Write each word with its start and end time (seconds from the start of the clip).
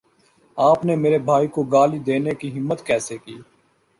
آپ 0.57 0.85
نے 0.85 0.95
میرے 0.95 1.17
بھائی 1.27 1.47
کو 1.47 1.63
گالی 1.73 1.99
دینے 1.99 2.33
کی 2.35 2.51
ہمت 2.57 2.85
کیسے 2.87 3.17
کی 3.17 3.37